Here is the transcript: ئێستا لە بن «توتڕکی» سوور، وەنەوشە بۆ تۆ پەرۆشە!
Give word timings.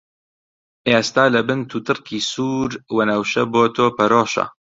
ئێستا 0.91 1.25
لە 1.35 1.41
بن 1.47 1.59
«توتڕکی» 1.69 2.19
سوور، 2.31 2.71
وەنەوشە 2.95 3.43
بۆ 3.53 3.63
تۆ 3.75 3.85
پەرۆشە! 3.97 4.45